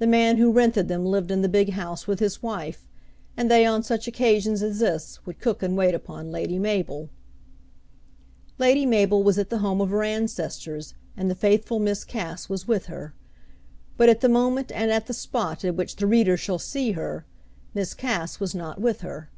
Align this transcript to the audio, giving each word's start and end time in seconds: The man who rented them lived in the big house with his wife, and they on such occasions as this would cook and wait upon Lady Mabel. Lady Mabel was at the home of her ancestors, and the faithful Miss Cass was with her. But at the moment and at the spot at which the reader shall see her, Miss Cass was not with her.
The 0.00 0.06
man 0.06 0.36
who 0.36 0.52
rented 0.52 0.86
them 0.88 1.06
lived 1.06 1.30
in 1.30 1.40
the 1.40 1.48
big 1.48 1.70
house 1.70 2.06
with 2.06 2.20
his 2.20 2.42
wife, 2.42 2.86
and 3.38 3.50
they 3.50 3.64
on 3.64 3.82
such 3.82 4.06
occasions 4.06 4.62
as 4.62 4.80
this 4.80 5.24
would 5.24 5.40
cook 5.40 5.62
and 5.62 5.78
wait 5.78 5.94
upon 5.94 6.30
Lady 6.30 6.58
Mabel. 6.58 7.08
Lady 8.58 8.84
Mabel 8.84 9.22
was 9.22 9.38
at 9.38 9.48
the 9.48 9.60
home 9.60 9.80
of 9.80 9.88
her 9.88 10.02
ancestors, 10.02 10.92
and 11.16 11.30
the 11.30 11.34
faithful 11.34 11.78
Miss 11.78 12.04
Cass 12.04 12.50
was 12.50 12.68
with 12.68 12.84
her. 12.84 13.14
But 13.96 14.10
at 14.10 14.20
the 14.20 14.28
moment 14.28 14.70
and 14.72 14.90
at 14.90 15.06
the 15.06 15.14
spot 15.14 15.64
at 15.64 15.74
which 15.74 15.96
the 15.96 16.06
reader 16.06 16.36
shall 16.36 16.58
see 16.58 16.92
her, 16.92 17.24
Miss 17.72 17.94
Cass 17.94 18.38
was 18.38 18.54
not 18.54 18.78
with 18.78 19.00
her. 19.00 19.30